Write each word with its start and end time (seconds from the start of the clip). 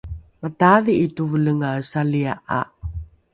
mataadhi’i 0.41 1.05
tevelengae 1.15 1.81
salia’a 1.91 2.61